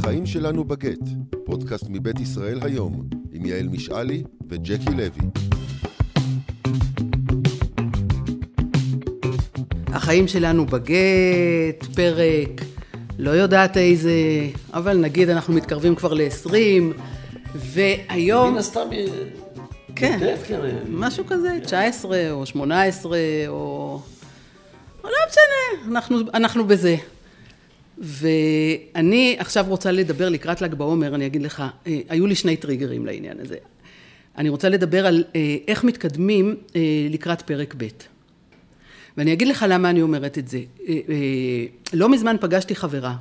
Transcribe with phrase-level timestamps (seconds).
[0.00, 0.98] החיים שלנו בגט,
[1.44, 5.30] פודקאסט מבית ישראל היום, עם יעל משעלי וג'קי לוי.
[9.86, 12.60] החיים שלנו בגט, פרק,
[13.18, 14.12] לא יודעת איזה,
[14.72, 16.54] אבל נגיד אנחנו מתקרבים כבר ל-20,
[17.54, 18.52] והיום...
[18.52, 18.88] מן הסתם...
[19.96, 20.60] כן, כן.
[20.88, 24.00] משהו כזה, 19 או 18 או...
[25.04, 26.96] לא משנה, אנחנו, אנחנו בזה.
[28.00, 33.06] ואני עכשיו רוצה לדבר לקראת ל"ג בעומר, אני אגיד לך, אה, היו לי שני טריגרים
[33.06, 33.56] לעניין הזה.
[34.38, 37.86] אני רוצה לדבר על אה, איך מתקדמים אה, לקראת פרק ב'.
[39.16, 40.60] ואני אגיד לך למה אני אומרת את זה.
[41.92, 43.16] לא מזמן פגשתי חברה,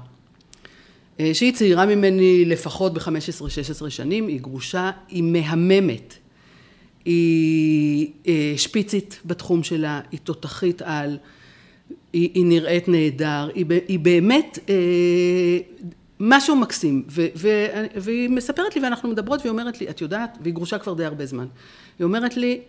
[1.33, 6.13] שהיא צעירה ממני לפחות ב-15-16 שנים, היא גרושה, היא מהממת.
[7.05, 8.07] היא
[8.57, 11.17] שפיצית בתחום שלה, היא תותחית על,
[12.13, 14.75] היא, היא נראית נהדר, היא, היא באמת אה,
[16.19, 17.65] משהו מקסים, ו, ו,
[17.95, 21.25] והיא מספרת לי ואנחנו מדברות והיא אומרת לי, את יודעת, והיא גרושה כבר די הרבה
[21.25, 21.45] זמן,
[21.99, 22.59] היא אומרת לי,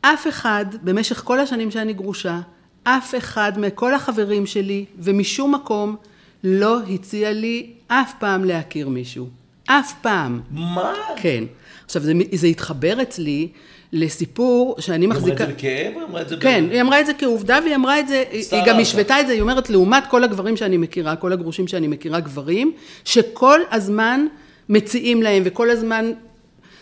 [0.00, 2.40] אף אחד במשך כל השנים שאני גרושה,
[2.82, 5.96] אף אחד מכל החברים שלי ומשום מקום
[6.44, 9.28] לא הציע לי אף פעם להכיר מישהו.
[9.66, 10.40] אף פעם.
[10.50, 10.92] מה?
[11.16, 11.44] כן.
[11.84, 13.48] עכשיו, זה, זה התחבר אצלי
[13.94, 15.44] לסיפור שאני מחזיקה...
[15.44, 16.36] היא אמרה את זה בכאב או אמרה את זה...
[16.36, 19.32] כן, היא אמרה את זה כעובדה והיא אמרה את זה, היא גם השוותה את זה,
[19.32, 22.72] היא אומרת לעומת כל הגברים שאני מכירה, כל הגרושים שאני מכירה גברים,
[23.04, 24.26] שכל הזמן
[24.68, 26.12] מציעים להם וכל הזמן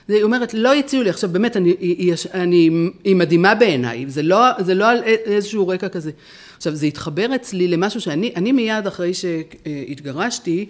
[0.08, 2.70] היא אומרת, לא הציעו לי, עכשיו באמת, אני, היא, אני,
[3.04, 6.10] היא מדהימה בעיניי, זה לא, זה לא על איזשהו רקע כזה.
[6.56, 10.66] עכשיו, זה התחבר אצלי למשהו שאני, אני מיד אחרי שהתגרשתי,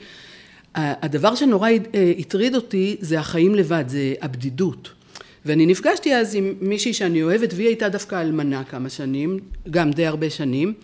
[0.75, 1.71] הדבר שנורא
[2.19, 4.91] הטריד אותי זה החיים לבד, זה הבדידות.
[5.47, 9.39] ואני נפגשתי אז עם מישהי שאני אוהבת, והיא הייתה דווקא אלמנה כמה שנים,
[9.71, 10.75] גם די הרבה שנים,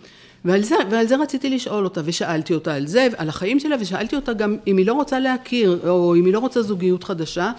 [0.45, 4.15] ועל זה, ועל זה רציתי לשאול אותה, ושאלתי אותה על זה, על החיים שלה, ושאלתי
[4.15, 7.51] אותה גם אם היא לא רוצה להכיר, או אם היא לא רוצה זוגיות חדשה,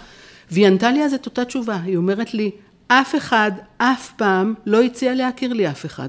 [0.51, 2.51] והיא ענתה לי אז את אותה תשובה, היא אומרת לי,
[2.89, 6.09] אף אחד, אף פעם, לא הציע להכיר לי אף אחד.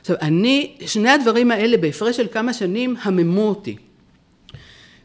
[0.00, 3.76] עכשיו, אני, שני הדברים האלה בהפרש של כמה שנים הממו אותי.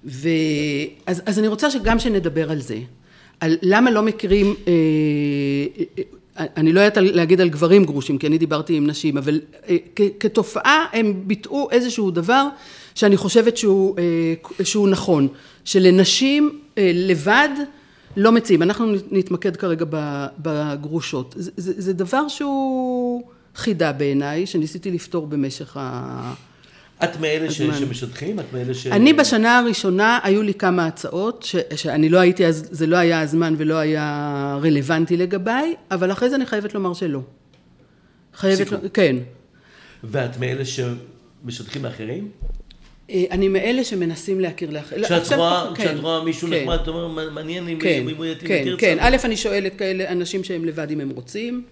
[0.03, 2.78] ואז אז אני רוצה שגם שנדבר על זה.
[3.43, 4.73] על למה לא מכירים, אה,
[6.39, 9.77] אה, אני לא יודעת להגיד על גברים גרושים, כי אני דיברתי עם נשים, אבל אה,
[10.19, 12.47] כתופעה הם ביטאו איזשהו דבר
[12.95, 13.95] שאני חושבת שהוא,
[14.63, 15.27] שהוא נכון,
[15.65, 17.49] שלנשים לבד
[18.17, 19.85] לא מציעים, אנחנו נתמקד כרגע
[20.37, 23.23] בגרושות, זה, זה, זה דבר שהוא
[23.55, 26.33] חידה בעיניי, שניסיתי לפתור במשך ה...
[27.03, 27.61] את מאלה ש...
[27.61, 28.39] שמשדכים?
[28.39, 28.87] את מאלה ש...
[28.87, 31.55] אני בשנה הראשונה, היו לי כמה הצעות, ש...
[31.75, 36.35] שאני לא הייתי, אז זה לא היה הזמן ולא היה רלוונטי לגביי, אבל אחרי זה
[36.35, 37.19] אני חייבת לומר שלא.
[38.33, 38.79] חייבת, סיכום.
[38.93, 39.15] כן.
[40.03, 42.31] ואת מאלה שמשדכים לאחרים?
[43.09, 45.03] אה, אני מאלה שמנסים להכיר לאחרים.
[45.03, 46.61] כשאת רואה, כן, כשאת רואה מישהו כן.
[46.61, 50.43] נחמד, את אומרת, מעניין אם כן, הוא יתאים כן, כן, א', אני שואלת כאלה אנשים
[50.43, 51.63] שהם לבד אם הם רוצים.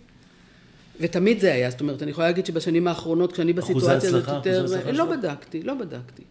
[1.01, 4.59] ותמיד זה היה, זאת אומרת, אני יכולה להגיד שבשנים האחרונות, כשאני בסיטואציה הזאת יותר...
[4.59, 6.23] אחוזי הצלחה, לא בדקתי, לא בדקתי.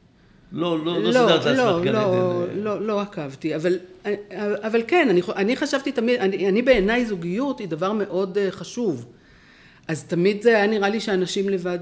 [0.52, 2.58] לא, לא, לא סידרת לעצמך לא, גן לא, עדן.
[2.58, 3.78] לא, לא עקבתי, אבל,
[4.62, 9.06] אבל כן, אני, אני חשבתי תמיד, אני, אני בעיניי זוגיות היא דבר מאוד uh, חשוב.
[9.88, 11.78] אז תמיד זה היה נראה לי שאנשים לבד...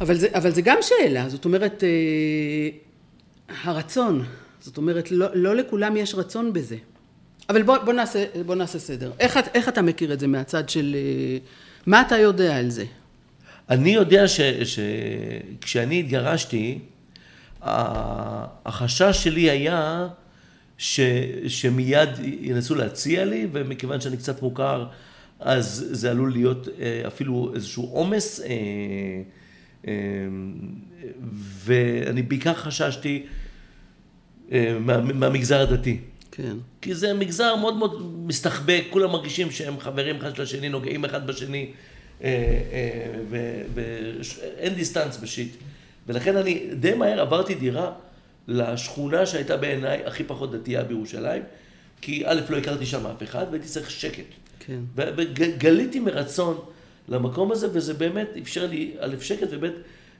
[0.00, 1.84] אבל, זה, אבל זה גם שאלה, זאת אומרת,
[3.64, 4.24] הרצון,
[4.60, 6.76] זאת אומרת, לא, לא לכולם יש רצון בזה.
[7.48, 9.12] אבל בוא, בוא, נעשה, בוא נעשה סדר.
[9.18, 10.96] איך, איך אתה מכיר את זה מהצד של...
[10.98, 11.38] אה,
[11.86, 12.84] מה אתה יודע על זה?
[13.68, 14.24] אני יודע
[14.64, 16.78] שכשאני התגרשתי,
[17.62, 20.08] החשש שלי היה
[20.78, 21.00] ש,
[21.48, 22.08] שמיד
[22.40, 24.86] ינסו להציע לי, ומכיוון שאני קצת מוכר,
[25.40, 29.92] אז זה עלול להיות אה, אפילו איזשהו עומס, אה,
[31.64, 33.26] ואני בעיקר חששתי
[34.80, 36.00] מהמגזר הדתי.
[36.42, 36.56] כן.
[36.80, 41.26] כי זה מגזר מאוד מאוד מסתחבק, כולם מרגישים שהם חברים אחד של השני, נוגעים אחד
[41.26, 41.72] בשני,
[42.24, 42.28] אה,
[42.72, 45.52] אה, ואין דיסטנס בשיט.
[46.06, 47.92] ולכן אני די מהר עברתי דירה
[48.48, 51.42] לשכונה שהייתה בעיניי הכי פחות דתייה בירושלים,
[52.00, 54.24] כי א', לא הכרתי שם אף אחד, והייתי צריך שקט.
[54.60, 54.80] כן.
[54.94, 56.60] וגליתי מרצון
[57.08, 59.64] למקום הזה, וזה באמת אפשר לי, א', שקט, וב',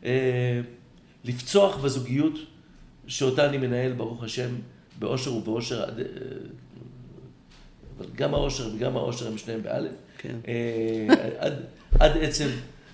[0.05, 0.61] אה,
[1.25, 2.38] לפצוח בזוגיות
[3.06, 4.50] שאותה אני מנהל, ברוך השם.
[4.99, 5.89] באושר ובאושר, אה,
[7.99, 9.93] אבל גם האושר וגם האושר הם שניהם באלף.
[10.19, 10.37] כן.
[10.49, 11.06] אה,
[11.39, 11.55] עד,
[12.00, 12.49] עד עצם,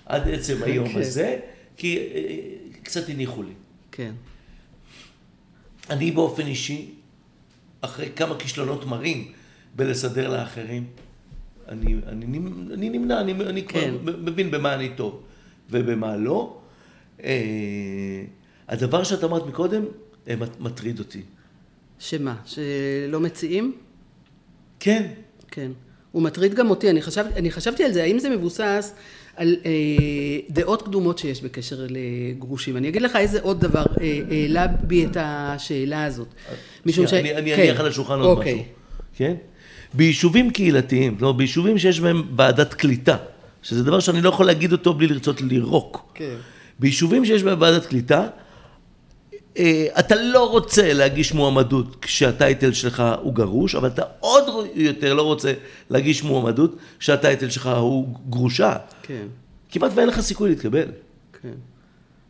[0.05, 0.99] עד עצם היום כן.
[0.99, 1.39] הזה,
[1.77, 2.37] כי אה,
[2.83, 3.53] קצת הניחו לי.
[3.91, 4.13] כן.
[5.89, 6.91] אני באופן אישי,
[7.81, 9.31] אחרי כמה כישלונות מרים
[9.75, 10.87] בלסדר לאחרים,
[11.67, 12.37] אני, אני,
[12.73, 13.93] אני נמנע, אני, אני כן.
[14.01, 15.23] כבר מבין במה אני טוב
[15.69, 16.61] ובמה לא.
[18.67, 19.85] הדבר שאת אמרת מקודם,
[20.27, 21.21] מט- מטריד אותי.
[21.99, 22.35] שמה?
[22.45, 23.73] שלא מציעים?
[24.79, 25.07] כן.
[25.51, 25.71] כן.
[26.11, 26.89] הוא מטריד גם אותי.
[26.89, 28.93] אני, חשב, אני חשבתי על זה, האם זה מבוסס
[29.35, 29.71] על אה,
[30.49, 32.77] דעות קדומות שיש בקשר לגרושים.
[32.77, 36.27] אני אגיד לך איזה עוד דבר אה, העלה בי את השאלה הזאת.
[36.85, 37.61] משום שנייה, אני, אני כן.
[37.61, 38.53] אניח על השולחן עוד אוקיי.
[38.53, 38.65] משהו.
[39.15, 39.35] כן?
[39.93, 43.17] ביישובים קהילתיים, כלומר ביישובים שיש בהם ועדת קליטה,
[43.61, 46.11] שזה דבר שאני לא יכול להגיד אותו בלי לרצות לירוק.
[46.13, 46.35] כן.
[46.79, 48.27] ביישובים שיש בהם ועדת קליטה, אה,
[49.99, 54.43] אתה לא רוצה להגיש מועמדות כשהטייטל שלך הוא גרוש, אבל אתה עוד
[54.75, 55.53] יותר לא רוצה
[55.89, 58.75] להגיש מועמדות כשהטייטל שלך הוא גרושה.
[59.03, 59.27] כן,
[59.71, 60.85] כמעט ואין לך סיכוי להתקבל.
[61.41, 61.49] כן.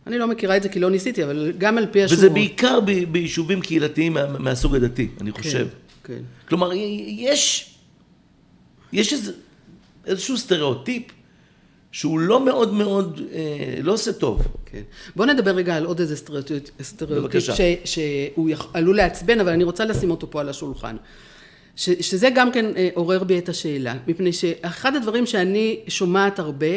[0.07, 2.19] אני לא מכירה את זה כי לא ניסיתי, אבל גם על פי השמועות.
[2.25, 5.68] וזה בעיקר ב- ביישובים קהילתיים מה- מהסוג הדתי, אני חושב.
[6.04, 6.19] כן, כן.
[6.48, 6.69] כלומר,
[7.07, 7.75] יש,
[8.94, 9.31] יש איזה,
[10.06, 11.04] איזשהו סטריאוטיפ
[11.95, 13.39] שהוא לא מאוד מאוד, אה,
[13.83, 14.42] לא עושה טוב.
[14.65, 14.81] כן.
[15.15, 17.42] בוא נדבר רגע על עוד איזה סטריאוטיפ, סטריאוטיפ.
[17.56, 20.95] ש, שהוא יכ- עלול לעצבן, אבל אני רוצה לשים אותו פה על השולחן.
[21.75, 26.75] ש, שזה גם כן אה, עורר בי את השאלה, מפני שאחד הדברים שאני שומעת הרבה,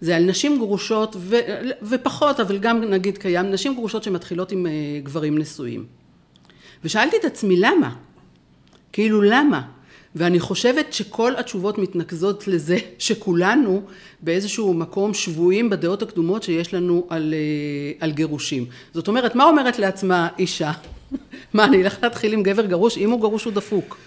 [0.00, 1.36] זה על נשים גרושות, ו,
[1.82, 4.72] ופחות, אבל גם נגיד קיים, נשים גרושות שמתחילות עם אה,
[5.02, 5.86] גברים נשואים.
[6.84, 7.94] ושאלתי את עצמי, למה?
[8.92, 9.62] כאילו, למה?
[10.14, 13.82] ואני חושבת שכל התשובות מתנקזות לזה שכולנו
[14.20, 18.66] באיזשהו מקום שבויים בדעות הקדומות שיש לנו על, אה, על גירושים.
[18.94, 20.72] זאת אומרת, מה אומרת לעצמה אישה?
[21.54, 22.98] מה, אני אלך להתחיל עם גבר גרוש?
[22.98, 23.98] אם הוא גרוש הוא דפוק.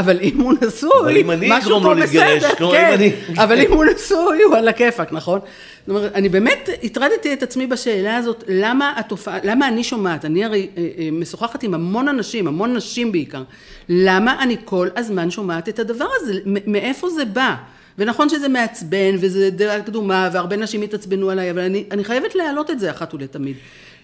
[0.00, 3.10] אבל אם הוא נשוי, משהו פה בסדר, כלומר, כן.
[3.36, 5.40] אבל אם הוא נשוי, הוא על הכיפאק, נכון?
[5.86, 10.44] זאת אומרת, אני באמת הטרדתי את עצמי בשאלה הזאת, למה התופעה, למה אני שומעת, אני
[10.44, 13.42] הרי אה, אה, משוחחת עם המון אנשים, המון נשים בעיקר,
[13.88, 17.54] למה אני כל הזמן שומעת את הדבר הזה, מאיפה זה בא?
[17.98, 22.70] ונכון שזה מעצבן, וזה דעה קדומה, והרבה נשים התעצבנו עליי, אבל אני, אני חייבת להעלות
[22.70, 23.56] את זה אחת ולתמיד.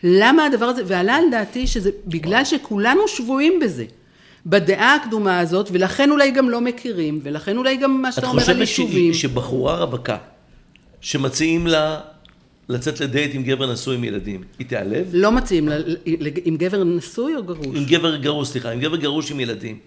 [0.02, 3.84] למה הדבר הזה, ועלה על דעתי שזה בגלל שכולנו שבויים בזה.
[4.46, 8.34] בדעה הקדומה הזאת, ולכן אולי גם לא מכירים, ולכן אולי גם מה את שאתה אומר
[8.38, 9.14] על חושבת ש- יישובים.
[9.14, 10.16] שבחורה רווקה,
[11.00, 12.00] שמציעים לה
[12.68, 15.06] לצאת לדייט עם גבר נשוי עם ילדים, היא תיעלב?
[15.12, 15.72] לא מציעים, ל-
[16.06, 17.66] ל- עם גבר נשוי או גרוש?
[17.76, 19.78] עם גבר גרוש, סליחה, עם גבר גרוש עם ילדים,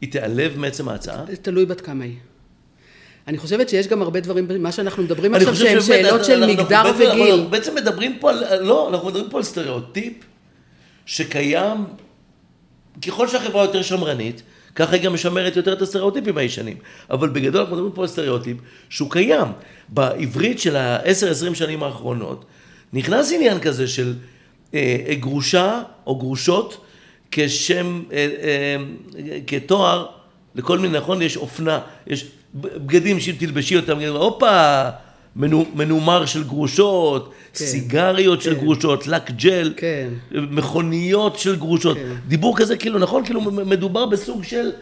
[0.00, 1.24] היא תיעלב מעצם ההצעה?
[1.42, 2.14] תלוי בת כמה היא.
[3.28, 7.10] אני חושבת שיש גם הרבה דברים, מה שאנחנו מדברים עכשיו, שהם שאלות של מגדר וגיל.
[7.32, 10.12] אנחנו בעצם מדברים פה על, לא, אנחנו מדברים פה על סטריאוטיפ
[11.06, 11.84] שקיים,
[13.06, 14.42] ככל שהחברה יותר שמרנית,
[14.74, 16.76] ככה היא גם משמרת יותר את הסטריאוטיפים הישנים.
[17.10, 18.56] אבל בגדול אנחנו מדברים פה על סטריאוטיפ
[18.88, 19.48] שהוא קיים.
[19.88, 22.44] בעברית של ה-10-20 שנים האחרונות,
[22.92, 24.14] נכנס עניין כזה של
[24.74, 26.84] אה, גרושה או גרושות
[27.30, 28.76] כשם, אה, אה,
[29.46, 30.06] כתואר
[30.54, 31.22] לכל מיני, נכון?
[31.22, 34.88] יש אופנה, יש בגדים שאם תלבשי אותם, הופה,
[35.74, 37.64] מנומר של גרושות, כן.
[37.64, 38.60] סיגריות של כן.
[38.60, 40.08] גרושות, לק ג'ל, כן.
[40.30, 41.96] מכוניות של גרושות.
[41.96, 42.14] כן.
[42.28, 43.24] דיבור כזה כאילו, נכון?
[43.24, 44.72] כאילו מדובר בסוג של,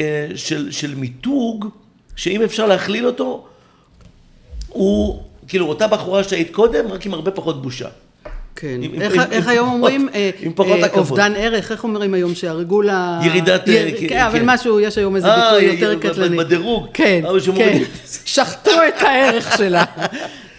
[0.00, 1.68] אה, של, של מיתוג,
[2.16, 3.46] שאם אפשר להכליל אותו,
[4.68, 7.88] הוא, כאילו, אותה בחורה שהיית קודם, רק עם הרבה פחות בושה.
[8.60, 8.78] כן.
[8.82, 10.88] עם- איך- עם- איך עם היום פחות- אומרים, אה, עם פחות אה.
[10.94, 13.20] אובדן ערך, איך אומרים היום שהרגו לה...
[13.24, 14.44] ירידת, אה, יר- כן, כן, אבל כן.
[14.46, 16.36] משהו, יש היום איזה אה, ביטוי יותר ב- קטלני.
[16.36, 16.86] בדירוג.
[16.94, 17.78] כן, אבל כן.
[18.24, 19.84] שחטו את הערך שלה.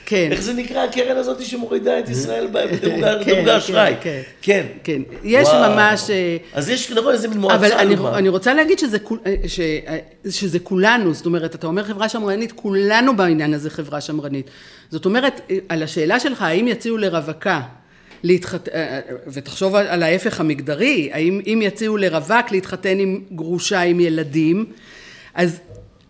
[0.06, 0.28] כן.
[0.32, 3.94] איך זה נקרא הקרן הזאת שמורידה את ישראל בדירוג כן, בדירוג האשראי?
[4.02, 4.66] כן, כן.
[4.84, 5.02] כן.
[5.24, 5.48] יש.
[5.50, 6.10] ממש...
[6.10, 7.56] אה, אז יש, נכון, איזה מין מועצה.
[7.56, 7.72] אבל
[8.16, 8.80] אני, רוצה להגיד
[10.30, 14.50] שזה כולנו, זאת אומרת, אתה אומר חברה שמרנית, כולנו בעניין הזה חברה שמרנית.
[14.92, 17.62] זאת אומרת, על השאלה שלך, האם יציעו לרווקה
[18.24, 18.70] להתחת...
[19.28, 24.66] ותחשוב על, ההפך המגדרי, האם אם יציעו לרווק להתחתן עם גרושה עם ילדים,
[25.34, 25.60] אז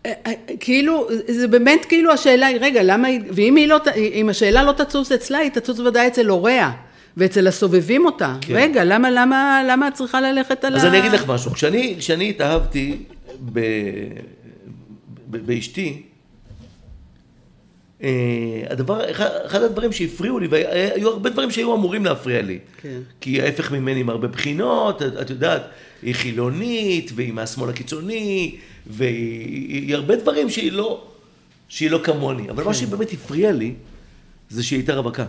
[0.05, 3.77] אה, אה, כאילו, זה באמת כאילו השאלה היא, רגע, למה היא, ואם היא לא,
[4.13, 6.71] אם השאלה לא תצוץ אצלה, היא תצוץ ודאי אצל הוריה.
[7.17, 8.35] ואצל הסובבים אותה.
[8.41, 8.53] כן.
[8.55, 10.77] רגע, למה, למה, למה את צריכה ללכת על ה...
[10.77, 12.97] אז אני אגיד לך משהו, כשאני, כשאני התאהבתי
[13.53, 13.59] ב,
[15.29, 16.08] ב, באשתי, אה,
[18.69, 22.59] הדבר, אחד, אחד הדברים שהפריעו לי, והיו הרבה דברים שהיו אמורים להפריע לי.
[22.81, 22.99] כן.
[23.21, 25.61] כי ההפך ממני מהרבה בחינות, את, את יודעת,
[26.01, 28.55] היא חילונית, והיא מהשמאל הקיצוני,
[28.87, 31.07] והיא היא הרבה דברים שהיא לא,
[31.69, 32.49] שהיא לא כמוני.
[32.49, 33.73] אבל מה שבאמת הפריע לי,
[34.49, 35.25] זה שהיא הייתה רווקה.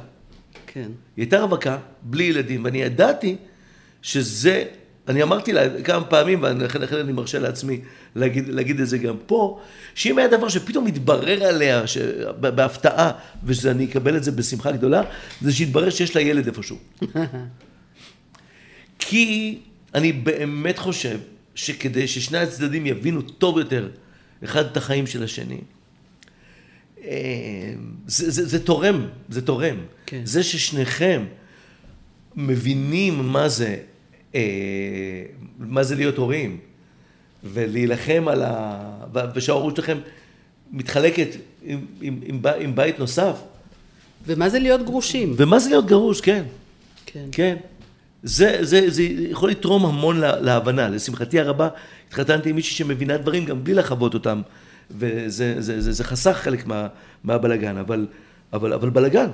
[0.66, 0.88] כן.
[1.16, 3.36] היא הייתה רווקה, בלי ילדים, ואני ידעתי
[4.02, 4.64] שזה,
[5.08, 7.80] אני אמרתי לה כמה פעמים, ולכן לכן אני מרשה לעצמי
[8.16, 9.60] להגיד, להגיד את זה גם פה,
[9.94, 11.98] שאם היה דבר שפתאום מתברר עליה, ש-
[12.40, 13.10] בהפתעה,
[13.44, 15.02] ושאני אקבל את זה בשמחה גדולה,
[15.40, 16.76] זה שיתברר שיש לה ילד איפשהו.
[18.98, 19.58] כי
[19.94, 21.18] אני באמת חושב
[21.54, 23.88] שכדי ששני הצדדים יבינו טוב יותר
[24.44, 25.60] אחד את החיים של השני,
[27.04, 27.72] אה,
[28.06, 29.76] זה, זה, זה תורם, זה תורם.
[30.06, 30.20] כן.
[30.24, 31.24] זה ששניכם
[32.36, 33.76] מבינים מה זה,
[35.58, 36.58] מה זה להיות הורים,
[37.44, 38.90] ולהילחם על ה...
[39.34, 39.98] ושההורות שלכם
[40.72, 41.28] מתחלקת
[41.62, 43.36] עם, עם, עם, עם בית נוסף.
[44.26, 45.34] ומה זה להיות גרושים?
[45.36, 46.44] ומה זה להיות גרוש, כן.
[47.06, 47.28] כן.
[47.32, 47.56] כן.
[48.22, 50.88] זה, זה, זה יכול לתרום המון לה, להבנה.
[50.88, 51.68] לשמחתי הרבה,
[52.08, 54.42] התחתנתי עם מישהי שמבינה דברים גם בלי לחוות אותם,
[54.90, 56.88] וזה זה, זה, זה חסך חלק מה,
[57.24, 58.06] מהבלגן, אבל,
[58.52, 59.30] אבל, אבל בלגן.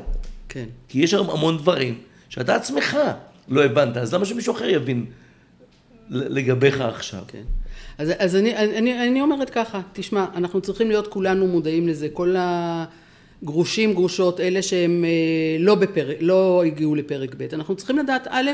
[0.49, 0.65] כן.
[0.89, 1.99] כי יש המון דברים
[2.29, 2.97] שאתה עצמך
[3.49, 5.07] לא הבנת, אז למה שמישהו אחר יבין
[6.11, 7.21] לגביך עכשיו?
[7.29, 7.43] כן.
[7.99, 12.35] אז, אז אני, אני, אני אומרת ככה, תשמע, אנחנו צריכים להיות כולנו מודעים לזה, כל
[13.43, 15.11] הגרושים, גרושות, אלה שהם אה,
[15.59, 18.51] לא, בפרק, לא הגיעו לפרק ב', אנחנו צריכים לדעת, א',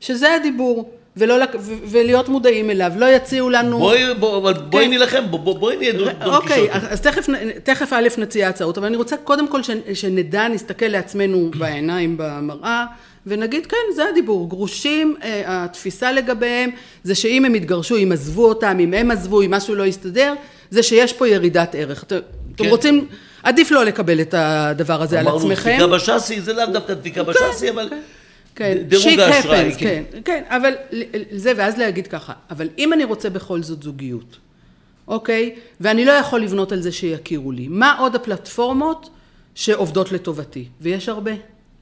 [0.00, 3.78] שזה הדיבור, ולא, ו, ולהיות מודעים אליו, לא יציעו לנו...
[3.78, 4.90] בואי, בוא, אבל בואי כן.
[4.90, 6.90] נילחם, בוא, בוא, בואי נהיה דון דון אוקיי, קישוטים.
[6.90, 7.26] אז תכף,
[7.62, 12.86] תכף א' נציע הצעות, אבל אני רוצה קודם כל ש- שנדע, נסתכל לעצמנו בעיניים במראה,
[13.26, 14.48] ונגיד, כן, זה הדיבור.
[14.48, 16.70] גרושים, אה, התפיסה לגביהם,
[17.04, 20.34] זה שאם הם התגרשו, אם עזבו אותם, אם הם עזבו, אם משהו לא יסתדר,
[20.70, 22.04] זה שיש פה ירידת ערך.
[22.04, 22.18] אתם
[22.56, 22.68] כן.
[22.68, 23.06] רוצים,
[23.42, 25.70] עדיף לא לקבל את הדבר הזה על אמרנו עצמכם.
[25.70, 27.88] דפיקה בשאסי, זה לאו דווקא דפיקה בשאסי, אבל
[28.54, 30.72] כן, דירוג שיט הפנס, כן, כן, אבל
[31.32, 34.36] זה, ואז להגיד ככה, אבל אם אני רוצה בכל זאת זוגיות,
[35.08, 35.54] אוקיי?
[35.80, 39.10] ואני לא יכול לבנות על זה שיכירו לי, מה עוד הפלטפורמות
[39.54, 40.68] שעובדות לטובתי?
[40.80, 41.32] ויש הרבה,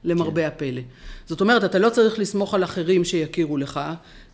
[0.05, 0.47] למרבה כן.
[0.47, 0.81] הפלא.
[1.25, 3.79] זאת אומרת, אתה לא צריך לסמוך על אחרים שיכירו לך,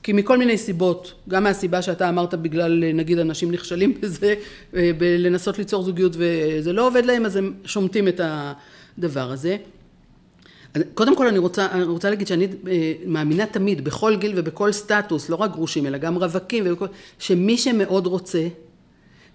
[0.03, 4.35] כי מכל מיני סיבות, גם מהסיבה שאתה אמרת בגלל, נגיד, אנשים נכשלים בזה,
[4.75, 9.57] אה, בלנסות ליצור זוגיות וזה לא עובד להם, אז הם שומטים את הדבר הזה.
[10.93, 15.29] קודם כל אני רוצה, אני רוצה להגיד שאני אה, מאמינה תמיד, בכל גיל ובכל סטטוס,
[15.29, 16.87] לא רק גרושים, אלא גם רווקים, ובכל,
[17.19, 18.47] שמי שמאוד רוצה,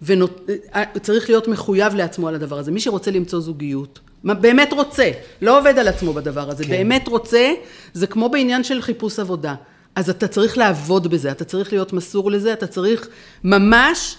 [0.02, 2.72] וצריך להיות מחויב לעצמו על הדבר הזה.
[2.72, 4.00] מי שרוצה למצוא זוגיות,
[4.34, 5.10] באמת רוצה,
[5.42, 6.70] לא עובד על עצמו בדבר הזה, כן.
[6.70, 7.52] באמת רוצה,
[7.92, 9.54] זה כמו בעניין של חיפוש עבודה.
[9.94, 13.08] אז אתה צריך לעבוד בזה, אתה צריך להיות מסור לזה, אתה צריך
[13.44, 14.16] ממש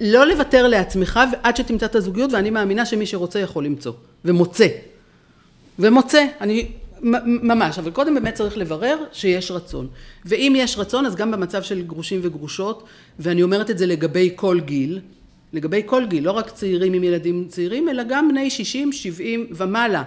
[0.00, 3.92] לא לוותר לעצמך עד שתמצא את הזוגיות, ואני מאמינה שמי שרוצה יכול למצוא,
[4.24, 4.66] ומוצא.
[5.78, 6.68] ומוצא, אני
[7.26, 9.88] ממש, אבל קודם באמת צריך לברר שיש רצון.
[10.24, 12.84] ואם יש רצון, אז גם במצב של גרושים וגרושות,
[13.18, 15.00] ואני אומרת את זה לגבי כל גיל,
[15.52, 20.02] לגבי כל גיל, לא רק צעירים עם ילדים צעירים, אלא גם בני 60, 70 ומעלה.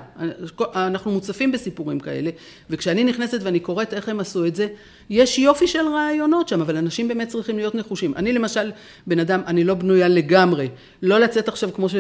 [0.76, 2.30] אנחנו מוצפים בסיפורים כאלה,
[2.70, 4.68] וכשאני נכנסת ואני קוראת איך הם עשו את זה,
[5.10, 8.14] יש יופי של רעיונות שם, אבל אנשים באמת צריכים להיות נחושים.
[8.16, 8.72] אני למשל,
[9.08, 10.70] בן אדם, אני לא בנויה לגמרי,
[11.02, 11.96] לא לצאת עכשיו כמו ש...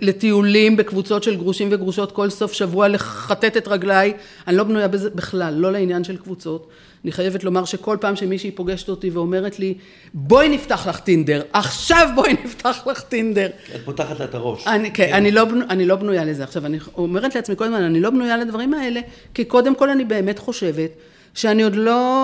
[0.00, 4.12] לטיולים בקבוצות של גרושים וגרושות כל סוף שבוע, לכתת את רגליי,
[4.46, 6.68] אני לא בנויה בזה בכלל, לא לעניין של קבוצות.
[7.06, 9.74] אני חייבת לומר שכל פעם שמישהי פוגשת אותי ואומרת לי,
[10.14, 13.46] בואי נפתח לך טינדר, עכשיו בואי נפתח לך טינדר.
[13.74, 14.66] את פותחת לה את הראש.
[14.66, 16.44] אני, כן, אני, לא, אני לא בנויה לזה.
[16.44, 19.00] עכשיו, אני אומרת לעצמי כל הזמן, אני לא בנויה לדברים האלה,
[19.34, 20.90] כי קודם כל אני באמת חושבת
[21.34, 22.18] שאני עוד לא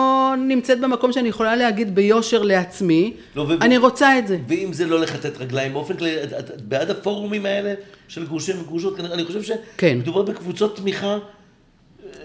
[0.48, 4.38] נמצאת במקום שאני יכולה להגיד ביושר לעצמי, לא, ו- אני רוצה את זה.
[4.48, 7.74] ואם זה לא לכתת רגליים, באופן כללי, את, בעד הפורומים האלה
[8.08, 9.40] של גרושים וגרושות, אני- חושב
[9.78, 9.96] כן.
[9.98, 11.18] שמדובר בקבוצות תמיכה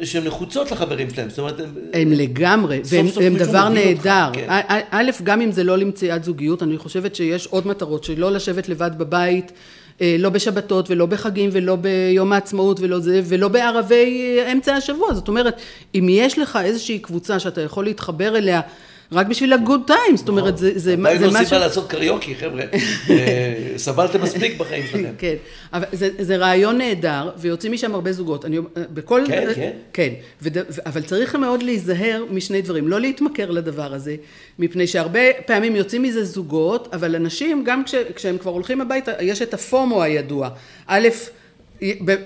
[0.04, 2.82] שהן נחוצות לחברים שלהם, זאת אומרת, הם- הם לגמרי,
[3.16, 4.30] והם דבר נהדר.
[4.34, 4.46] כן.
[4.92, 8.92] א', גם אם זה לא למציאת זוגיות, אני חושבת שיש עוד מטרות, שלא לשבת לבד
[8.98, 9.52] בבית,
[10.02, 15.14] אה, לא בשבתות ולא בחגים ולא ביום העצמאות ולא זה, ולא בערבי אה, אמצע השבוע.
[15.14, 15.56] זאת אומרת,
[15.96, 18.62] אם יש לך איזושהי קבוצה שאתה יכול להתחבר אליה,
[19.12, 21.46] רק בשביל הגוד טיים, זאת אומרת, זה, זה, עדיין זה לא משהו...
[21.46, 22.64] סיבה לעשות קריוקי, חבר'ה.
[23.10, 25.14] אה, סבלתם מספיק בחיים שלכם.
[25.20, 25.36] כן,
[25.74, 28.46] אבל זה, זה רעיון נהדר, ויוצאים משם הרבה זוגות.
[28.46, 29.24] אני, בכל...
[29.28, 29.72] כן, כן.
[29.94, 30.10] כן,
[30.42, 34.16] וד, אבל צריך מאוד להיזהר משני דברים, לא להתמכר לדבר הזה,
[34.60, 39.42] מפני שהרבה פעמים יוצאים מזה זוגות, אבל אנשים, גם כש, כשהם כבר הולכים הביתה, יש
[39.42, 40.50] את הפומו הידוע.
[40.88, 41.08] א',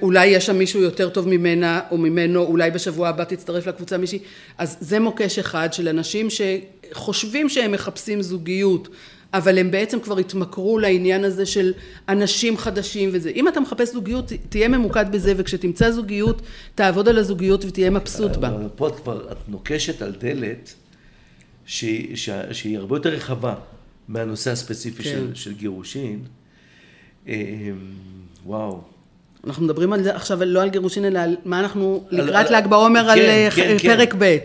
[0.02, 4.20] אולי יש שם מישהו יותר טוב ממנה או ממנו, אולי בשבוע הבא תצטרף לקבוצה מישהי,
[4.58, 8.88] אז זה מוקש אחד של אנשים שחושבים שהם מחפשים זוגיות,
[9.34, 11.74] אבל הם בעצם כבר התמכרו לעניין הזה של
[12.10, 13.30] אנשים חדשים וזה.
[13.30, 16.42] אם אתה מחפש זוגיות, תהיה ממוקד בזה, וכשתמצא זוגיות,
[16.76, 18.48] תעבוד על הזוגיות ותהיה מבסוט בה.
[18.48, 20.74] אבל פה את כבר, את נוקשת על דלת
[21.66, 23.56] שהיא, שה- שהיא הרבה יותר רחבה
[24.08, 25.10] מהנושא הספציפי כן.
[25.10, 26.20] של, של גירושין.
[27.28, 27.34] אה,
[28.46, 28.82] וואו.
[29.48, 32.56] אנחנו מדברים על זה עכשיו לא על גירושין, אלא על מה אנחנו על- לקראת על-
[32.56, 33.96] ל"ג בעומר על כן, אה, כן, כן.
[33.98, 34.38] פרק ב'.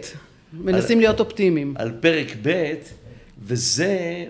[0.53, 1.75] מנסים להיות אופטימיים.
[1.79, 2.73] על פרק ב',
[3.43, 4.25] וזה...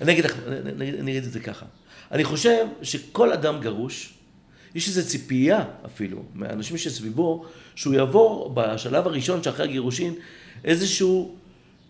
[0.00, 0.36] אני אגיד לך,
[0.78, 1.66] אני, אגיד את זה ככה.
[2.12, 4.14] אני חושב שכל אדם גרוש,
[4.74, 7.44] יש איזו ציפייה אפילו, מהאנשים שסביבו,
[7.74, 10.14] שהוא יעבור בשלב הראשון שאחרי הגירושין
[10.64, 11.34] איזשהו,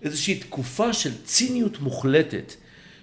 [0.02, 2.52] איזושהי תקופה של ציניות מוחלטת,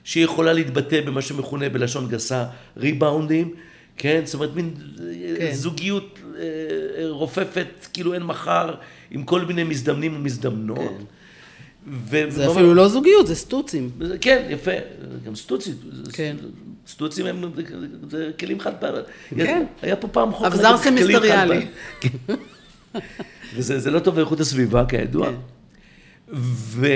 [0.03, 2.45] שהיא יכולה להתבטא במה שמכונה בלשון גסה
[2.77, 3.53] ריבאונדים,
[3.99, 4.21] כן?
[4.25, 4.73] זאת אומרת, מין
[5.37, 5.51] כן.
[5.53, 6.43] זוגיות אה,
[7.09, 8.75] רופפת, כאילו אין מחר,
[9.11, 10.77] עם כל מיני מזדמנים ומזדמנות.
[10.77, 11.03] כן.
[11.87, 13.89] ו- זה אפילו לא זוגיות, זה סטוצים.
[14.21, 14.71] כן, יפה,
[15.25, 15.73] גם סטוצים.
[16.13, 16.35] כן.
[16.87, 17.51] סטוצים הם
[18.09, 18.93] זה כלים חד פעם.
[19.37, 19.65] כן.
[19.81, 21.31] היה פה פעם חוק אבזר נגד כלים סמסטריאלי.
[21.31, 21.67] חד-פעמיים.
[22.01, 22.33] כן.
[23.55, 25.27] וזה זה לא טוב לאיכות הסביבה, כידוע.
[25.27, 25.35] כן.
[26.33, 26.87] ו,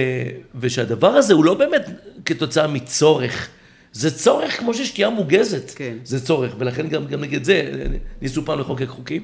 [0.60, 1.86] ושהדבר הזה הוא לא באמת
[2.26, 3.50] כתוצאה מצורך.
[3.94, 5.72] זה צורך כמו ששתייה מוגזת.
[5.76, 5.98] כן.
[6.04, 7.72] זה צורך, ולכן גם, גם נגד זה
[8.22, 9.22] ניסו פעם לחוקק חוקים.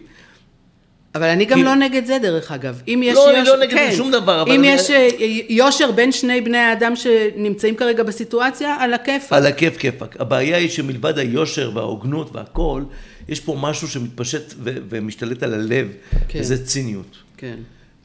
[1.16, 2.82] אבל אני גם כי- לא נגד זה, דרך אגב.
[2.88, 3.16] אם יש...
[3.16, 5.08] לא, אני יוש- לא נגד שום דבר, אבל אם אני- יש אה,
[5.50, 9.34] יושר בין שני בני האדם שנמצאים כרגע בסיטואציה, על הכיף.
[9.34, 10.16] על הכיף כיפאק.
[10.22, 12.84] הבעיה היא שמלבד היושר וההוגנות והכל,
[13.30, 15.88] יש פה משהו שמתפשט ו- ומשתלט על הלב,
[16.28, 16.40] כן.
[16.40, 17.18] וזה ציניות.
[17.38, 17.56] כן.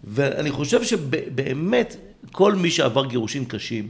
[0.04, 1.96] ואני חושב שבאמת,
[2.32, 3.88] כל מי שעבר גירושים קשים,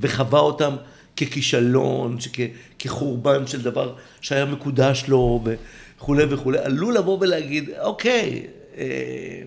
[0.00, 0.76] וחווה אותם
[1.20, 2.38] ככישלון, שכ-
[2.78, 5.44] כחורבן של דבר שהיה מקודש לו,
[5.98, 8.46] וכולי וכולי, עלול לבוא ולהגיד, אוקיי,
[8.78, 9.40] אה,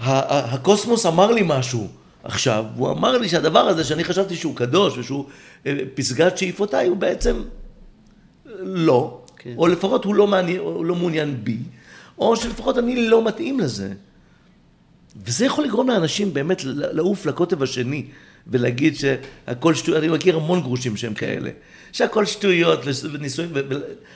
[0.00, 1.88] הקוסמוס אמר לי משהו
[2.24, 5.24] עכשיו, הוא אמר לי שהדבר הזה שאני חשבתי שהוא קדוש ושהוא
[5.66, 7.42] אה, פסגת שאיפותיי, הוא בעצם
[8.60, 9.54] לא, כן.
[9.56, 11.58] או לפחות הוא לא, מעניין, הוא לא מעוניין בי,
[12.18, 13.92] או שלפחות אני לא מתאים לזה.
[15.24, 18.04] וזה יכול לגרום לאנשים באמת לעוף לקוטב השני
[18.48, 21.50] ולהגיד שהכל שטויות, אני מכיר המון גרושים שהם כאלה,
[21.92, 22.80] שהכל שטויות
[23.12, 23.74] ונישואים, ו- ו-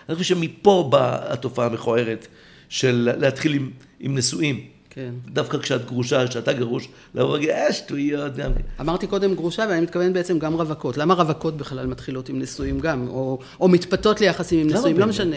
[0.09, 2.27] אני חושב שמפה באה התופעה המכוערת
[2.69, 3.71] של להתחיל עם,
[4.01, 4.61] עם נשואים.
[4.95, 5.11] כן.
[5.29, 8.51] דווקא כשאת גרושה, כשאתה גרוש, לבוא ולהגיד, אה, שטויות גם.
[8.81, 10.97] אמרתי קודם גרושה, ואני מתכוונת בעצם גם רווקות.
[10.97, 15.07] למה רווקות בכלל מתחילות עם נשואים גם, או, או מתפתות ליחסים עם למה נשואים, לא?
[15.07, 15.37] משנה.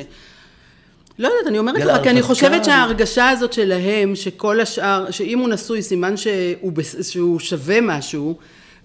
[1.20, 2.22] לא יודעת, אני אומרת לך, כי אני.
[2.22, 6.72] חושבת שההרגשה הזאת שלהם, שכל השאר, שאם הוא נשוי, סימן שהוא,
[7.02, 8.38] שהוא שווה משהו,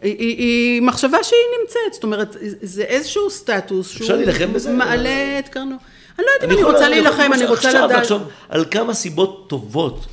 [0.03, 3.93] היא, היא, מחשבה שהיא נמצאת, זאת אומרת, זה איזשהו סטטוס
[4.53, 4.71] בזה?
[4.73, 5.77] מעלה את קרנו.
[6.19, 8.03] אני לא יודעת אם אני רוצה להילחם, אני רוצה עכשיו לדעת...
[8.03, 10.07] לחשוב על כמה סיבות טובות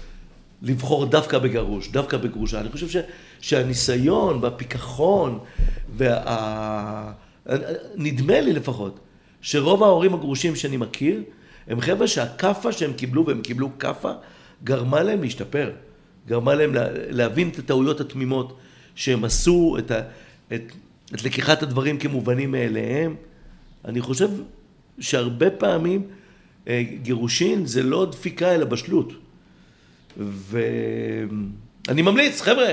[0.61, 2.59] לבחור דווקא בגרוש, דווקא בגרושה.
[2.59, 2.97] אני חושב ש,
[3.41, 5.39] שהניסיון והפיכחון,
[5.97, 7.11] וה...
[7.95, 8.99] נדמה לי לפחות,
[9.41, 11.21] שרוב ההורים הגרושים שאני מכיר,
[11.67, 14.11] הם חבר'ה שהכאפה שהם קיבלו, והם קיבלו כאפה,
[14.63, 15.69] גרמה להם להשתפר.
[16.27, 18.57] גרמה להם לה- להבין את הטעויות התמימות
[18.97, 20.01] שהם עשו, את, ה,
[20.53, 20.61] את,
[21.15, 23.15] את לקיחת הדברים כמובנים מאליהם.
[23.85, 24.29] אני חושב
[24.99, 26.01] שהרבה פעמים
[26.67, 29.13] אה, גירושין זה לא דפיקה אלא בשלות.
[30.17, 32.67] ואני ממליץ, חבר'ה,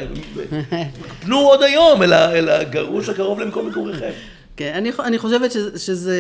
[1.23, 4.11] פנו עוד היום אל ה- אל הגרוש הקרוב למקום מגוריכם.
[4.57, 6.19] כן, אני, אני חושבת שזה, שזה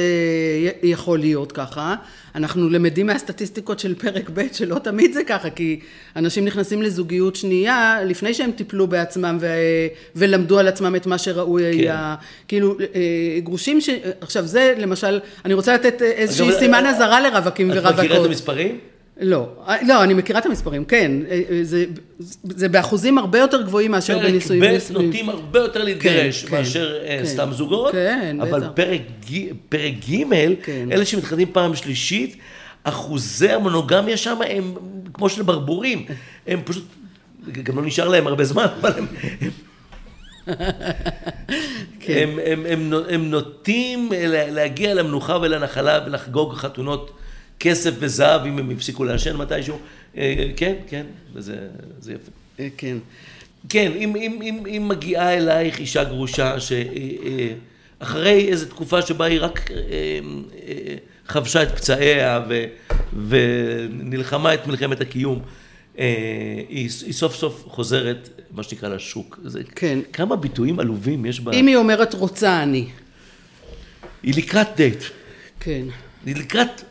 [0.82, 1.94] יכול להיות ככה.
[2.34, 5.80] אנחנו למדים מהסטטיסטיקות של פרק ב' שלא תמיד זה ככה, כי
[6.16, 9.46] אנשים נכנסים לזוגיות שנייה לפני שהם טיפלו בעצמם ו,
[10.16, 11.78] ולמדו על עצמם את מה שראוי כן.
[11.78, 12.14] היה.
[12.48, 13.88] כאילו, אה, גרושים ש...
[14.20, 18.04] עכשיו זה למשל, אני רוצה לתת איזושהי אגב, סימן אה, אזהרה לרווקים את ורווקות.
[18.04, 18.93] מכירה את המספרים?
[19.20, 19.48] לא,
[19.88, 21.12] לא, אני מכירה את המספרים, כן.
[21.30, 21.84] אה, אה, זה,
[22.44, 24.60] זה באחוזים הרבה יותר גבוהים מאשר פרק בנישואים.
[24.62, 25.06] ב' ונישואים.
[25.06, 27.24] נוטים הרבה יותר להתגרש כן, מאשר כן, אה, כן.
[27.26, 28.70] סתם זוגות, כן, אבל בטח.
[28.74, 29.00] פרק
[29.30, 30.22] ג'- פרק ג',
[30.62, 30.88] כן.
[30.92, 32.36] אלה שמתחתנים פעם שלישית,
[32.84, 34.74] אחוזי המונוגמיה שם הם
[35.14, 36.04] כמו של ברבורים,
[36.46, 36.84] הם פשוט,
[37.62, 39.06] גם לא נשאר להם הרבה זמן, אבל הם...
[42.00, 42.12] כן.
[42.22, 47.10] הם, הם, הם, הם נוטים לה- להגיע למנוחה ולנחלה ולחגוג חתונות
[47.60, 49.78] כסף וזהב אם הם הפסיקו לעשן מתישהו.
[50.16, 51.56] אה, כן, כן, וזה
[52.00, 52.30] זה יפה.
[52.60, 52.96] אה, כן.
[53.68, 59.70] כן, אם, אם, אם, אם מגיעה אלייך אישה גרושה שאחרי איזו תקופה שבה היא רק
[59.70, 59.76] אה,
[60.68, 62.64] אה, חבשה את פצעיה ו,
[63.28, 65.42] ונלחמה את מלחמת הקיום,
[65.98, 66.04] אה,
[66.68, 69.40] היא, היא סוף סוף חוזרת, מה שנקרא, לשוק.
[69.44, 69.98] זה, כן.
[70.12, 71.52] כמה ביטויים עלובים יש בה.
[71.52, 72.86] אם היא אומרת רוצה אני.
[74.22, 75.02] היא לקראת דייט.
[75.60, 75.84] כן.
[76.26, 76.82] היא לקראת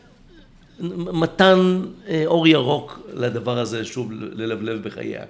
[0.80, 5.24] מתן אה, אור ירוק לדבר הזה, שוב, ללבלב בחייה.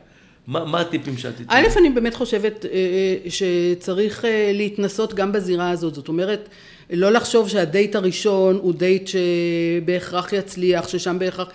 [0.46, 1.46] מה, מה הטיפים שאת תתני?
[1.48, 5.94] א', אני באמת חושבת אה, אה, שצריך להתנסות גם בזירה הזאת.
[5.94, 6.48] זאת אומרת,
[6.90, 11.48] לא לחשוב שהדייט הראשון הוא דייט שבהכרח יצליח, ששם בהכרח...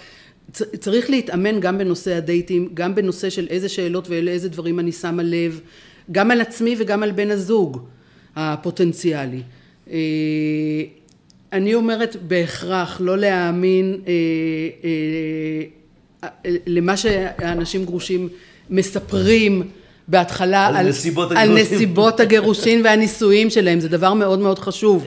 [0.80, 5.62] צריך להתאמן גם בנושא הדייטים, גם בנושא של איזה שאלות ולאיזה דברים אני שמה לב,
[6.12, 7.86] גם על עצמי וגם על בן הזוג
[8.36, 9.42] הפוטנציאלי.
[11.54, 14.14] אה, אני אומרת בהכרח לא להאמין אה,
[14.84, 16.30] אה,
[16.68, 18.30] למה שהאנשים גרושים
[18.70, 19.62] מספרים
[20.08, 21.74] בהתחלה על על, נסיבות על הגירושים.
[21.76, 25.06] נסיבות הגירושין והנישואים שלהם, זה דבר מאוד מאוד חשוב.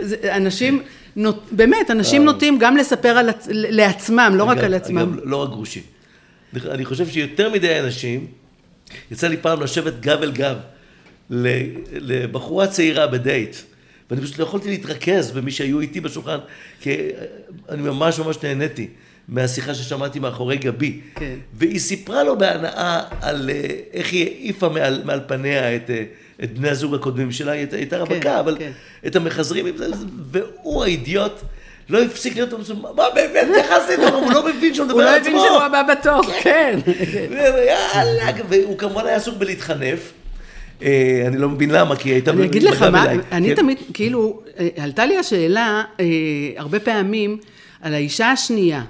[0.00, 0.82] זה, אנשים,
[1.16, 4.98] נוט, באמת, אנשים נוטים גם לספר על, עצ- לעצמם, לא רק על עצמם.
[4.98, 5.82] אגב, לא רק גרושים.
[6.70, 8.26] אני חושב שיותר מדי אנשים,
[9.10, 10.56] יצא לי פעם לשבת גב אל גב
[11.92, 13.56] לבחורה צעירה בדייט,
[14.10, 16.38] ואני פשוט לא יכולתי להתרכז במי שהיו איתי בשולחן,
[16.80, 16.96] כי
[17.68, 18.88] אני ממש ממש נהניתי.
[19.28, 21.00] מהשיחה ששמעתי מאחורי גבי.
[21.14, 21.34] כן.
[21.54, 26.04] והיא סיפרה לו בהנאה על אה, איך היא העיפה מעל, מעל פניה את, אה,
[26.44, 28.70] את בני הזוג הקודמים שלה, היא הייתה- הייתה רווקה, אבל כן.
[29.06, 29.66] את המחזרים,
[30.30, 31.32] והוא האידיוט.
[31.88, 33.98] לא הפסיק להיות מסוים, מה באמת, איך עשית?
[33.98, 35.38] הוא לא מבין שהוא מדבר הוא על לא עצמו.
[35.38, 36.78] הבין שהוא הבא בתור, כן.
[37.30, 40.12] ויאללה, והוא כמובן היה עסוק בלהתחנף.
[40.82, 43.18] אה, אני לא מבין למה, כי היא הייתה אני אגיד לך מה, אליי.
[43.32, 43.54] אני כן.
[43.54, 46.04] תמיד, כאילו, אה, עלתה לי השאלה אה,
[46.56, 47.38] הרבה פעמים
[47.82, 48.82] על האישה השנייה.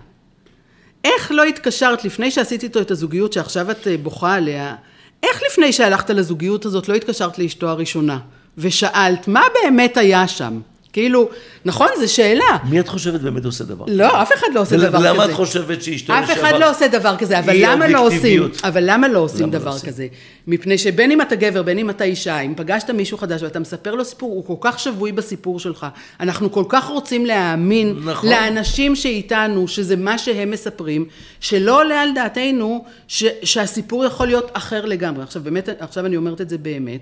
[1.05, 4.75] איך לא התקשרת לפני שעשית איתו את הזוגיות שעכשיו את בוכה עליה,
[5.23, 8.19] איך לפני שהלכת לזוגיות הזאת לא התקשרת לאשתו הראשונה
[8.59, 10.61] ושאלת מה באמת היה שם?
[10.97, 11.29] כאילו,
[11.65, 12.45] נכון, זו שאלה.
[12.71, 13.85] מי את חושבת באמת עושה דבר?
[13.89, 14.99] לא, אף אחד לא עושה דבר כזה.
[14.99, 18.43] ולמה את חושבת שאשתו אף אחד לא עושה דבר כזה, אבל למה לא עושים?
[18.65, 19.79] אבל למה לא עושים למה לא דבר?
[19.79, 20.07] כזה?
[20.47, 23.95] מפני שבין אם אתה גבר, בין אם אתה אישה, אם פגשת מישהו חדש ואתה מספר
[23.95, 25.87] לו סיפור, הוא כל כך שבוי בסיפור שלך.
[26.21, 28.31] אנחנו כל כך רוצים להאמין נכון.
[28.31, 31.05] לאנשים שאיתנו, שזה מה שהם מספרים,
[31.41, 35.23] שלא עולה על דעתנו ש, שהסיפור יכול להיות אחר לגמרי.
[35.23, 37.01] עכשיו באמת, עכשיו אני אומרת את זה באמת.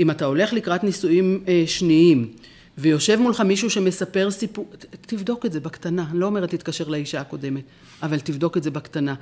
[0.00, 2.28] אם אתה הולך לקראת נישואים אה, שניים,
[2.78, 4.66] ויושב מולך מישהו שמספר סיפור,
[5.00, 7.62] תבדוק את זה בקטנה, אני לא אומרת להתקשר לאישה הקודמת,
[8.02, 9.14] אבל תבדוק את זה בקטנה.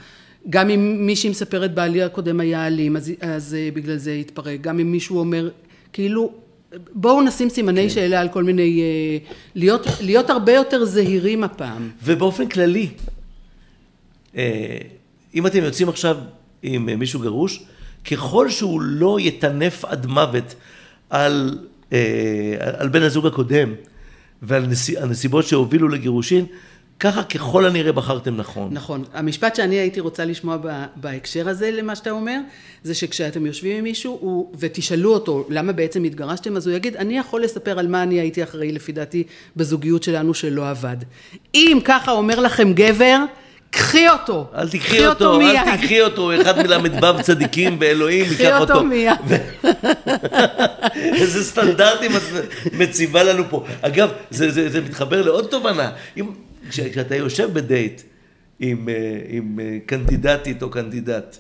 [0.51, 4.81] גם אם מישהי מספרת בעלי הקודם היה אלים, אז, אז אה, בגלל זה התפרק, גם
[4.81, 5.51] אם מישהו אומר,
[5.93, 6.33] כאילו,
[6.95, 7.89] בואו נשים סימני כן.
[7.89, 9.19] שאלה על כל מיני, אה,
[9.55, 11.91] להיות, להיות הרבה יותר זהירים הפעם.
[12.05, 12.89] ובאופן כללי,
[14.37, 14.79] אה,
[15.35, 16.17] אם אתם יוצאים עכשיו
[16.63, 17.63] עם מישהו גרוש,
[18.11, 20.55] ככל שהוא לא יטנף עד מוות
[21.11, 21.59] על,
[22.79, 23.75] על בן הזוג הקודם
[24.43, 26.47] ועל נסיב, הנסיבות שהובילו לגירושין,
[27.01, 28.69] ככה ככל הנראה בחרתם נכון.
[28.73, 29.05] נכון.
[29.15, 30.57] המשפט שאני הייתי רוצה לשמוע
[30.97, 32.39] בהקשר הזה למה שאתה אומר,
[32.83, 37.19] זה שכשאתם יושבים עם מישהו הוא, ותשאלו אותו למה בעצם התגרשתם, אז הוא יגיד, אני
[37.19, 39.25] יכול לספר על מה אני הייתי אחראי לפי דעתי
[39.57, 40.97] בזוגיות שלנו שלא עבד.
[41.55, 43.19] אם ככה אומר לכם גבר,
[43.73, 44.51] קחי אותו.
[44.55, 45.57] אל תקחי אותו, מיד.
[45.57, 48.85] אל תקחי אותו, אחד מל"ו צדיקים ואלוהים קחי ייקח אותו אותו.
[48.85, 49.13] מיד.
[51.21, 52.23] איזה סטנדרטים את
[52.73, 53.65] מציבה לנו פה.
[53.83, 55.93] אגב, זה, זה, זה מתחבר לעוד תובנה.
[56.17, 56.27] אם,
[56.71, 58.03] כש, כשאתה יושב בדייט
[58.61, 58.95] עם, אה,
[59.29, 61.37] עם אה, קנדידטית או קנדידט,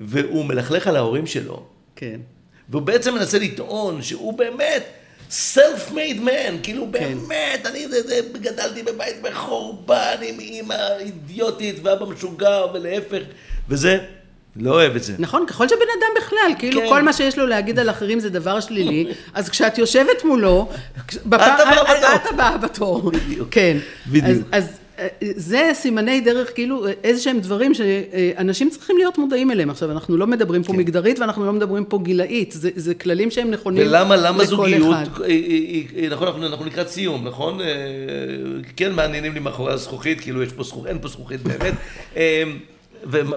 [0.00, 2.20] והוא מלכלך על ההורים שלו, כן.
[2.68, 4.82] והוא בעצם מנסה לטעון שהוא באמת
[5.30, 7.18] self-made man, כאילו כן.
[7.28, 13.22] באמת, אני זה, זה, גדלתי בבית בחורבן עם אימא אידיוטית ואבא משוגע ולהפך,
[13.68, 13.98] וזה,
[14.56, 15.12] לא אוהב את זה.
[15.18, 16.88] נכון, ככל שבן אדם בכלל, כאילו כן.
[16.88, 20.68] כל מה שיש לו להגיד על אחרים זה דבר שלילי, אז כשאת יושבת מולו,
[21.08, 22.14] בפ- הבאה בתור.
[22.14, 23.10] את הבאה בתור.
[23.10, 23.48] בדיוק.
[23.50, 23.76] כן.
[24.06, 24.26] בדיוק.
[24.52, 24.68] אז, אז אה,
[25.36, 29.70] זה סימני דרך, כאילו איזה שהם דברים שאנשים צריכים להיות מודעים אליהם.
[29.70, 33.50] עכשיו, אנחנו לא מדברים פה מגדרית ואנחנו לא מדברים פה גילאית, זה, זה כללים שהם
[33.50, 35.22] נכונים ולמה למה לכל זוגיות, אחד.
[35.22, 37.58] אה, אה, אה, נכון, אנחנו, אנחנו לקראת סיום, נכון?
[38.76, 41.74] כן מעניינים לי מאחורי הזכוכית, כאילו יש פה זכוכית, אין פה זכוכית באמת.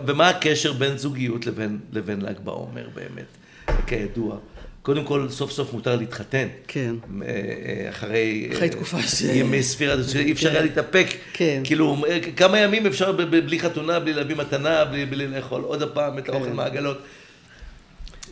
[0.06, 3.38] ומה הקשר בין זוגיות לבין, לבין ל"ג בעומר באמת,
[3.88, 4.38] כידוע.
[4.82, 6.48] קודם כל, סוף סוף מותר להתחתן.
[6.68, 6.96] כן.
[7.22, 8.50] אה, אה, אחרי...
[8.54, 10.56] אחרי אה, תקופה ש- ימי ספירה, שאי אפשר כן.
[10.56, 11.08] היה להתאפק.
[11.34, 11.62] כן.
[11.64, 12.04] כאילו,
[12.36, 16.46] כמה ימים אפשר בלי חתונה, בלי להביא מתנה, בלי, בלי לאכול עוד הפעם את האוכל
[16.46, 16.54] כן.
[16.54, 16.98] מהעגלות.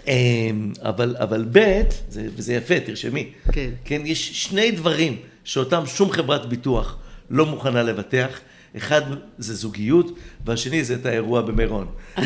[0.07, 3.29] אמ, אבל, אבל ב', זה, וזה יפה, תרשמי.
[3.51, 3.69] כן.
[3.85, 6.97] כן, יש שני דברים שאותם שום חברת ביטוח
[7.29, 8.39] לא מוכנה לבטח.
[8.77, 9.01] אחד
[9.37, 10.11] זה זוגיות,
[10.45, 11.87] והשני זה את האירוע במירון.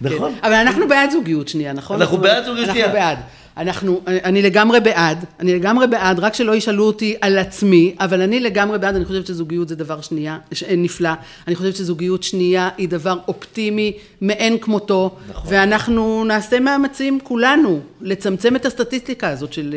[0.00, 0.34] נכון?
[0.42, 2.00] אבל אנחנו בעד זוגיות שנייה, נכון?
[2.00, 2.86] אנחנו בעד זוגיות שנייה.
[2.86, 3.18] אנחנו בעד.
[3.56, 8.20] אנחנו, אני, אני לגמרי בעד, אני לגמרי בעד, רק שלא ישאלו אותי על עצמי, אבל
[8.20, 11.10] אני לגמרי בעד, אני חושבת שזוגיות זה דבר שנייה, ש- נפלא,
[11.48, 13.92] אני חושבת שזוגיות שנייה היא דבר אופטימי
[14.22, 15.52] מאין כמותו, נכון.
[15.52, 19.74] ואנחנו נעשה מאמצים כולנו לצמצם את הסטטיסטיקה הזאת של...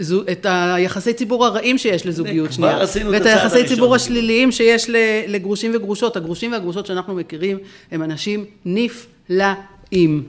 [0.00, 3.64] זו, את היחסי ציבור הרעים שיש לזוגיות כבר שנייה, עשינו את ואת היחסי.
[3.64, 4.90] ציבור השליליים שיש
[5.26, 6.16] לגרושים וגרושות.
[6.16, 7.58] הגרושים והגרושות שאנחנו מכירים
[7.90, 10.24] הם אנשים נפלאים.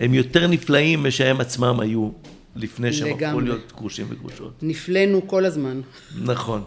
[0.00, 2.10] הם יותר נפלאים משהם עצמם היו
[2.56, 3.40] לפני שהם הפכו.
[3.40, 4.52] להיות גרושים וגרושות.
[4.62, 5.80] נפלאנו כל הזמן.
[6.22, 6.62] נכון.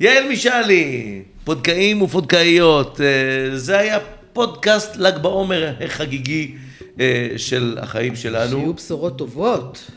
[0.00, 3.98] יעל משאלי, פודקאים ופודקאיות, אה, זה היה
[4.32, 6.54] פודקאסט ל"ג בעומר החגיגי
[7.00, 8.58] אה, של החיים שלנו.
[8.58, 9.90] שיהיו בשורות טובות.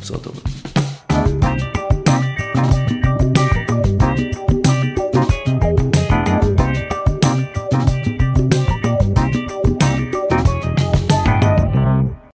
[0.00, 0.44] בשורות טובות.